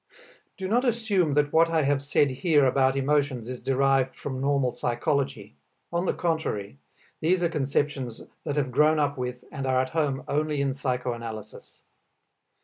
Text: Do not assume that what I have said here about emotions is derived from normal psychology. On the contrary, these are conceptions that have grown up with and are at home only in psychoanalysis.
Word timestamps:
Do 0.57 0.67
not 0.67 0.83
assume 0.83 1.35
that 1.35 1.53
what 1.53 1.69
I 1.69 1.83
have 1.83 2.01
said 2.01 2.31
here 2.31 2.65
about 2.65 2.95
emotions 2.97 3.47
is 3.47 3.61
derived 3.61 4.15
from 4.15 4.41
normal 4.41 4.71
psychology. 4.71 5.57
On 5.93 6.07
the 6.07 6.13
contrary, 6.15 6.79
these 7.19 7.43
are 7.43 7.49
conceptions 7.49 8.23
that 8.43 8.55
have 8.55 8.71
grown 8.71 8.97
up 8.97 9.15
with 9.15 9.43
and 9.51 9.67
are 9.67 9.79
at 9.79 9.89
home 9.91 10.23
only 10.27 10.59
in 10.59 10.73
psychoanalysis. 10.73 11.83